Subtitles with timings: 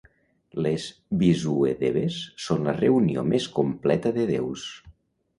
[0.67, 0.85] Les
[1.23, 4.65] visuedeves són la reunió més completa de déus.